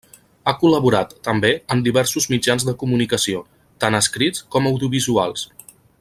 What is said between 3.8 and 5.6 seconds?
tants escrits com audiovisuals.